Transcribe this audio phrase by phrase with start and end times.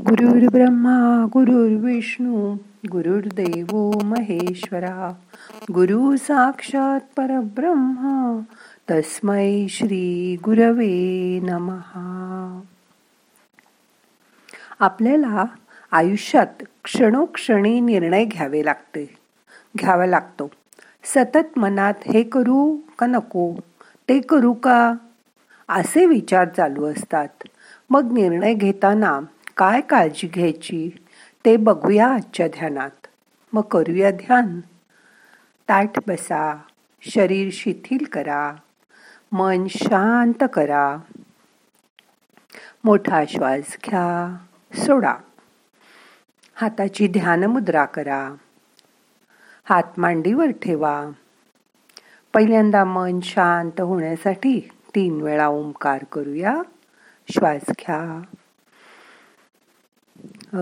[0.00, 2.56] गुरुर् ब्रह्मा गुरुर्विष्णू
[2.90, 5.12] गुरुर्देव महेश्वरा
[5.72, 8.40] गुरु साक्षात परब्रह्मा
[8.90, 12.60] तस्मै श्री गुरवे नमहा
[14.80, 15.44] आपल्याला
[15.92, 19.16] आयुष्यात क्षणोक्षणी निर्णय घ्यावे लागते.
[19.78, 20.50] घ्यावा लागतो.
[21.04, 23.54] सतत मनात हे करू का नको?
[24.08, 24.94] ते करू का?
[25.68, 27.28] असे विचार चालू असतात.
[27.90, 29.20] मग निर्णय घेताना
[29.60, 30.90] काय काळजी घ्यायची
[31.44, 33.06] ते बघूया आजच्या ध्यानात.
[33.52, 34.60] मग करूया ध्यान.
[35.68, 36.58] ताठ बसा
[37.02, 38.54] शरीर शिथिल करा
[39.32, 40.96] मन शांत करा.
[42.84, 44.36] मोठा श्वास घ्या
[44.74, 45.14] सोडा.
[46.54, 48.34] हाताची ध्यान मुद्रा करा.
[49.64, 51.06] हात मांडीवर ठेवा.
[52.34, 56.62] पहिल्यांदा मन शांत होण्यासाठी तीन वेळा ओंकार करूया.
[57.32, 58.22] श्वास घ्या.
[60.52, 60.60] Oh.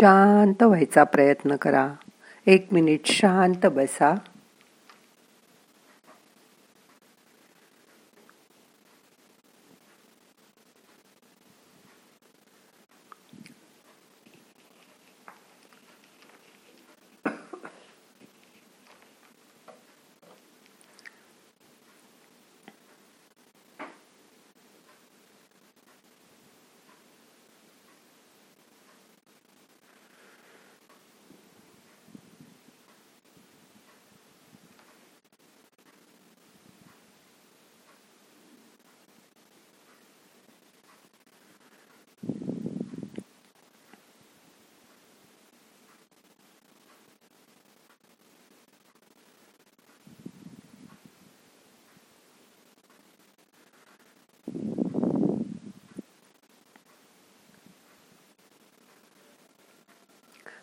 [0.00, 1.88] शांत व्हायचा प्रयत्न करा.
[2.46, 4.14] एक मिनिट शांत बसा.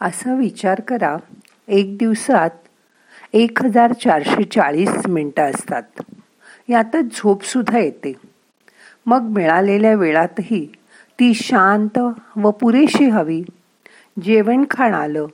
[0.00, 1.16] असा विचार करा.
[1.68, 2.50] एक दिवसात
[3.32, 5.82] एक हजार चारशे चाळीस मिनटं असतात.
[6.68, 8.12] यातच झोपसुद्धा येते.
[9.06, 10.66] मग मिळालेल्या वेळातही
[11.20, 11.98] ती शांत
[12.36, 13.42] व पुरेशी हवी.
[14.22, 15.26] जेवण खाण आलं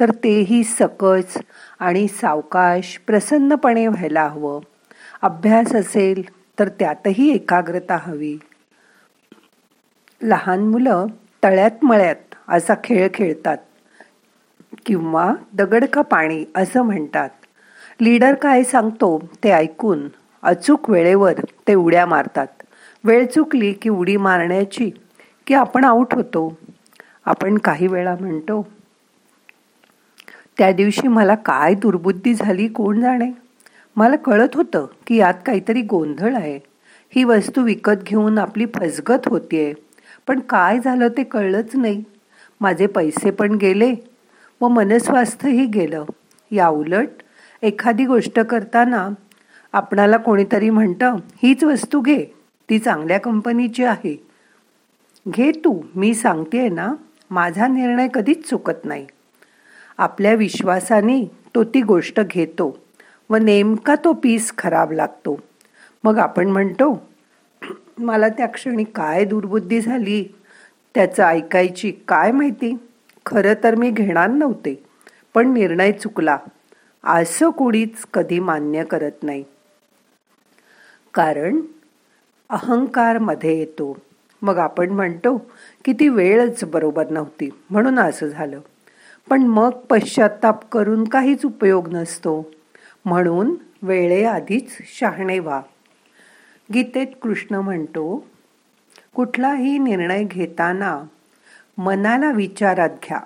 [0.00, 1.38] तर तेही सकस
[1.78, 4.60] आणि सावकाश प्रसन्नपणे व्हायला हवं.
[5.22, 6.22] अभ्यास असेल
[6.58, 8.38] तर त्यातही एकाग्रता हवी.
[10.22, 11.06] लहान मुलं
[11.44, 13.56] तळ्यात मळ्यात असा खेळ खेळतात.
[14.86, 17.28] किंवा दगड का पाणी असं म्हणतात.
[18.00, 20.08] लीडर काय सांगतो ते ऐकून
[20.42, 21.32] अचूक वेळेवर
[21.68, 22.46] ते उड्या मारतात.
[23.04, 24.90] वेळ चुकली की उडी मारण्याची
[25.46, 26.58] की आपण आऊट होतो.
[27.24, 28.66] आपण काही वेळा म्हणतो
[30.58, 33.30] त्या दिवशी मला काय दुर्बुद्धी झाली कोण जाणे?
[33.96, 36.58] मला कळत होतं की यात काहीतरी गोंधळ आहे.
[37.16, 39.74] ही वस्तू विकत घेऊन आपली फसगत होतीये.
[40.26, 42.04] पण काय झालं ते कळलंच नाही.
[42.60, 43.94] माझे पैसे पण गेले
[44.60, 46.04] व मनस्वास्थ्यही गेलं.
[46.50, 47.08] या उलट
[47.62, 49.08] एखादी गोष्ट करताना
[49.72, 52.24] आपणाला कोणीतरी म्हणतं हीच वस्तू घे
[52.70, 54.26] ती चांगल्या कंपनीची आहे.
[55.28, 56.94] घे तू मी सांगते ना
[57.30, 59.06] माझा निर्णय कधीच चुकत नाही.
[59.98, 62.78] आपल्या विश्वासाने तो ती गोष्ट घेतो
[63.30, 65.38] व नेमका तो पीस खराब लागतो.
[66.04, 67.06] मग आपण म्हणतो
[67.98, 70.24] मला त्या क्षणी काय दुर्बुद्धी झाली?
[70.94, 72.76] त्याचं ऐकायची काय माहिती?
[73.26, 74.82] खरं तर मी घेणार नव्हते
[75.34, 76.38] पण निर्णय चुकला.
[77.04, 79.44] असं कुणीच कधी मान्य करत नाही.
[81.14, 81.60] कारण
[82.50, 83.98] अहंकारमध्ये येतो.
[84.42, 85.36] मग आपण म्हणतो
[85.84, 88.60] की ती वेळच बरोबर नव्हती म्हणून असं झालं.
[89.30, 92.50] पण मग पश्चाताप करून काहीच उपयोग नसतो.
[93.04, 95.60] म्हणून वेळेआधीच शहाणे व्हा.
[96.74, 98.26] गीतेत कृष्ण म्हणतो
[99.14, 101.04] कुठलाही निर्णय घेताना
[101.78, 103.20] मनाला विचारात घ्या.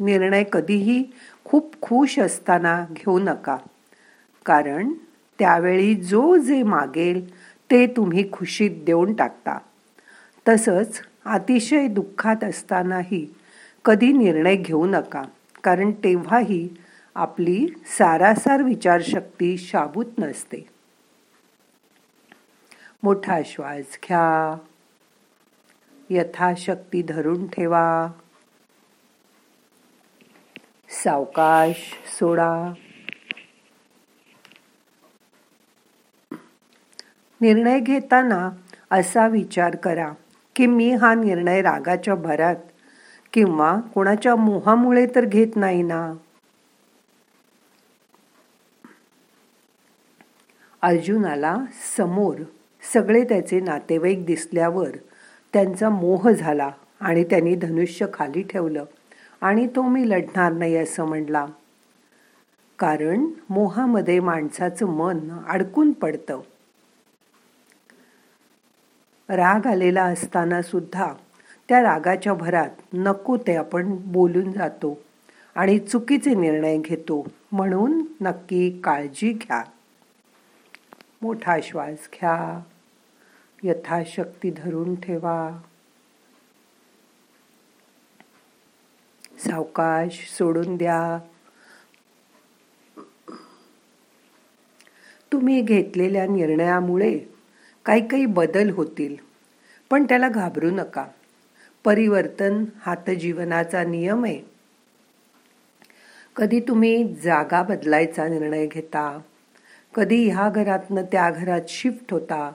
[0.00, 1.04] निर्णय कधीही
[1.44, 3.56] खूप खुश असताना घेऊ नका.
[4.46, 4.92] कारण
[5.38, 7.34] त्यावेळी जो जे मागेल
[7.70, 9.58] ते तुम्ही खुशीत देऊन टाकता.
[10.48, 13.34] तसंच अतिशय दुःखात असतानाही
[13.84, 15.22] कधी निर्णय घेऊ नका.
[15.64, 16.68] कारण तेव्हाही
[17.14, 17.66] आपली
[17.98, 20.66] सारासार विचारशक्ती शाबूत नसते.
[23.02, 24.56] मोठा श्वास घ्या.
[26.10, 28.08] यथाशक्ती धरून ठेवा.
[31.04, 31.76] सावकाश
[32.18, 32.72] सोडा.
[37.40, 38.50] निर्णय घेताना
[38.90, 40.12] असा विचार करा
[40.56, 42.56] की मी हा निर्णय रागाच्या भरात
[43.32, 46.12] किंवा कोणाच्या मोहामुळे तर घेत नाही ना.
[50.82, 51.56] अर्जुनाला
[51.96, 52.42] समोर
[52.92, 54.96] सगळे त्याचे नातेवाईक दिसल्यावर
[55.56, 56.70] त्यांचा मोह झाला
[57.00, 58.84] आणि त्यांनी धनुष्य खाली ठेवलं.
[59.40, 61.46] आणि तो मी लढणार नाही असं म्हणला.
[62.78, 65.18] कारण मोहामध्ये माणसाचं मन
[65.48, 66.40] अडकून पडतं.
[69.28, 71.12] राग आलेला असताना सुद्धा
[71.68, 74.98] त्या रागाच्या भरात नको ते आपण बोलून जातो
[75.54, 79.62] आणि चुकीचे निर्णय घेतो म्हणून नक्की काळजी घ्या.
[81.22, 82.60] मोठा श्वास घ्या.
[83.66, 85.62] यथाशक्ती धरून ठेवा.
[89.38, 91.18] सावकाश सोडून द्या.
[95.32, 97.18] तुम्ही घेतलेल्या निर्णयामुळे
[97.84, 99.16] काही काही बदल होतील
[99.90, 101.06] पण त्याला घाबरू नका.
[101.84, 104.40] परिवर्तन हात जीवनाचा नियम आहे.
[106.36, 109.18] कधी तुम्ही जागा बदलायचा निर्णय घेता
[109.94, 112.52] कधी ह्या घरातनं त्या घरात शिफ्ट होता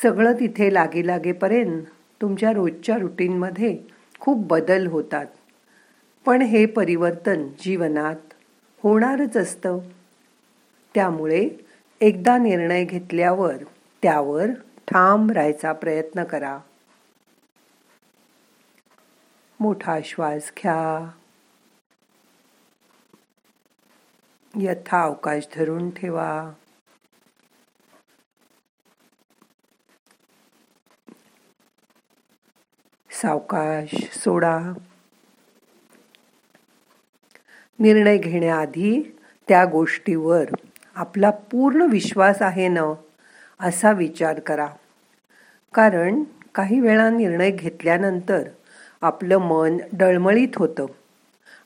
[0.00, 1.82] सगळं तिथे लागे लागेपर्यंत
[2.20, 3.78] तुमच्या रोजच्या रुटीनमध्ये
[4.20, 5.26] खूप बदल होतात.
[6.24, 8.32] पण हे परिवर्तन जीवनात
[8.82, 9.78] होणारच असतं.
[10.94, 11.48] त्यामुळे
[12.00, 13.56] एकदा निर्णय घेतल्यावर
[14.02, 14.46] त्यावर
[14.88, 16.58] ठाम राहायचा प्रयत्न करा.
[19.60, 21.10] मोठा श्वास घ्या.
[24.60, 26.50] यथा अवकाश धरून ठेवा.
[33.22, 34.72] सावकाश सोडा.
[37.78, 39.16] निर्णय घेण्याआधी
[39.48, 40.44] त्या गोष्टीवर
[40.94, 42.94] आपला पूर्ण विश्वास आहे ना
[43.60, 44.66] असा विचार करा.
[45.74, 46.22] कारण
[46.54, 48.48] काही वेळा निर्णय घेतल्यानंतर
[49.00, 50.86] आपलं मन डळमळीत होतं.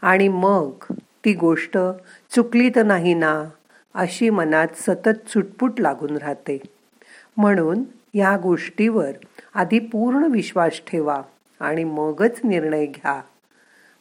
[0.02, 1.78] आणि मग ती गोष्ट
[2.30, 3.44] चुकली तर नाही ना
[3.94, 6.60] अशी मनात सतत चुटपुट लागून राहते.
[7.36, 7.82] म्हणून
[8.14, 9.10] या गोष्टीवर
[9.54, 11.22] आधी पूर्ण विश्वास ठेवा.
[11.60, 13.22] आणि मगच निर्णय घ्या.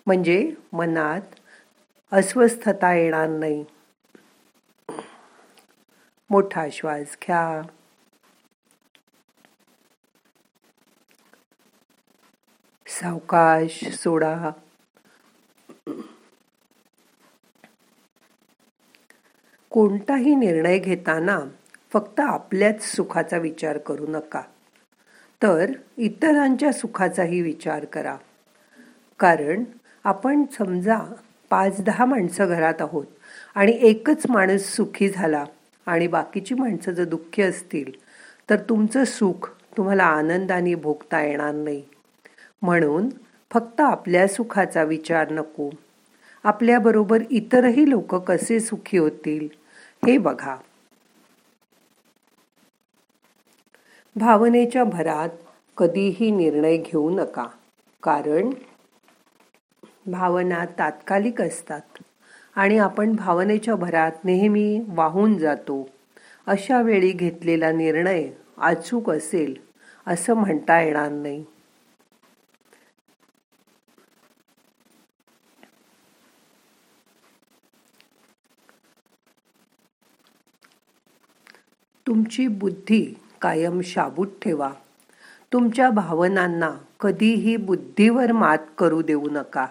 [0.06, 1.22] म्हणजे मनात
[2.12, 3.66] अस्वस्थता येणार नाही.
[6.30, 7.62] मोठा श्वास घ्या.
[12.88, 14.52] सावकाश सोडा.
[19.70, 21.40] कोणताही निर्णय घेताना
[21.94, 24.42] फक्त आपल्याच सुखाचा विचार करू नका.
[25.46, 28.16] तर इतरांच्या सुखाचाही विचार करा.
[29.20, 29.64] कारण
[30.04, 31.00] आपण समजा
[31.50, 33.06] पाच दहा माणसं घरात आहोत
[33.56, 35.46] आणि एकच माणूस सुखी झाला
[35.86, 37.92] आणि बाकीची माणसं जर दुःखी असतील
[38.50, 41.84] तर तुमचं सुख तुम्हाला आनंदाने भोगता येणार नाही.
[42.62, 43.10] म्हणून
[43.52, 45.70] फक्त आपल्या सुखाचा विचार नको.
[46.44, 49.48] आपल्याबरोबर इतरही लोक कसे सुखी होतील
[50.08, 50.56] हे बघा.
[54.18, 55.30] भावनेच्या भरात
[55.78, 57.46] कधीही निर्णय घेऊ नका.
[58.04, 58.50] कारण
[60.08, 61.98] भावना तात्कालिक असतात
[62.56, 65.90] आणि आपण भावनेच्या भरात नेहमी वाहून जातो.
[66.48, 69.56] अशा वेळी घेतलेला निर्णय अचूक असेल
[70.08, 71.44] असं म्हणता येणार नाही.
[82.08, 83.14] तुमची बुद्धी
[83.46, 84.72] कायम शाबूत ठेवा.
[85.54, 89.68] तुमच्या भावनांना कधीही बुद्धीवर मात करू देऊ नका.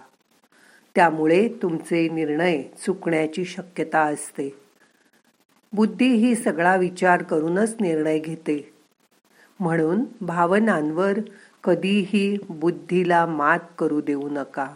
[0.94, 4.54] त्यामुळे तुमचे निर्णय चुकण्याची शक्यता असते.
[5.72, 8.74] बुद्धी ही सगळा विचार करूनच निर्णय घेते.
[9.60, 11.12] म्हणून भावनांवर
[11.64, 14.74] कधीही बुद्धीला मात करू देऊ नका.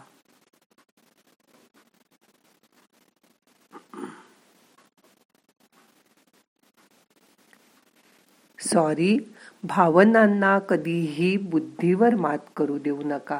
[8.73, 9.19] सॉरी
[9.63, 13.39] भावनांना कधीही बुद्धीवर मात करू देऊ नका.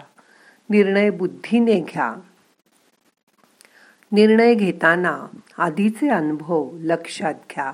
[0.70, 2.16] निर्णय बुद्धीने घ्या.
[4.12, 7.72] निर्णय घेताना आधीचे अनुभव लक्षात घ्या.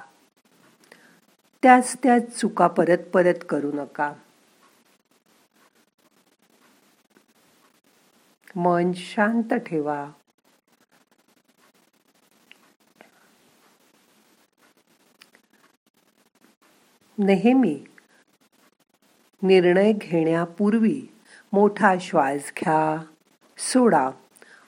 [1.63, 4.13] त्याच त्याच चुका परत परत करू नका.
[8.55, 10.09] मन शांत ठेवा.
[17.19, 17.83] नेहमी.
[19.43, 21.01] निर्णय घेण्यापूर्वी
[21.53, 23.03] मोठा श्वास घ्या.
[23.57, 24.09] सोडा.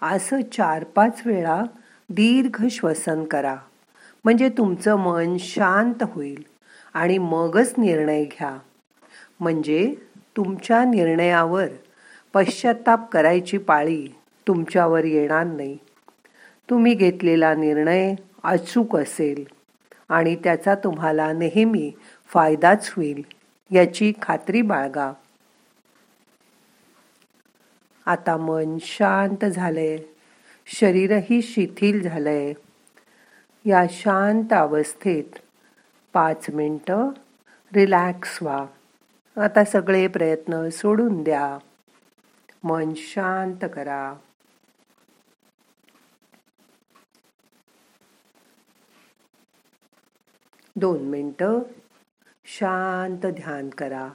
[0.01, 1.63] असं चार पाच वेळा
[2.09, 3.55] दीर्घ श्वसन करा.
[4.23, 6.45] म्हणजे तुमचं मन शांत होईल
[6.93, 8.57] आणि मगच निर्णय घ्या.
[9.39, 9.95] म्हणजे
[10.37, 11.67] तुमच्या निर्णयावर
[12.33, 14.15] पश्चाताप करायची पाळी
[14.47, 15.77] तुमच्यावर येणार नाही.
[16.69, 19.43] तुम्ही घेतलेला निर्णय अचूक असेल
[20.09, 21.91] आणि त्याचा तुम्हाला नेहमी
[22.27, 23.21] फायदाच होईल
[23.71, 25.13] याची खात्री बाळगा.
[28.05, 29.97] आता मन शांत झालंय
[30.65, 32.53] शरीरही शिथिल झालंय.
[33.65, 35.37] या शांत अवस्थेत
[36.13, 37.09] पाच मिनटं
[37.73, 38.65] रिलॅक्स व्हा.
[39.37, 41.57] आता सगळे प्रयत्न सोडून द्या.
[42.63, 44.13] मन शांत करा.
[50.75, 51.59] दोन मिनटं
[52.49, 54.09] शांत ध्यान करा.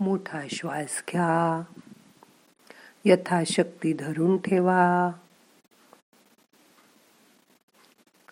[0.00, 1.62] मोठा श्वास घ्या.
[3.04, 5.10] यथाशक्ती धरून ठेवा.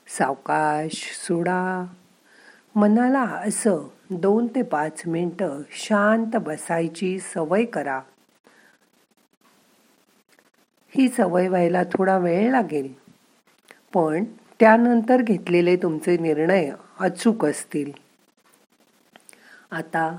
[0.09, 1.85] सावकाश सोडा.
[2.75, 8.01] मनाला असं दोन ते पाच मिनटं शांत बसायची सवय करा.
[10.91, 12.95] ही सवय व्हायला थोडा वेळ लागेल.
[13.95, 14.25] पण
[14.61, 16.71] त्यानंतर घेतलेले तुमचे निर्णय
[17.01, 17.93] अचूक असतील.
[19.71, 20.19] आता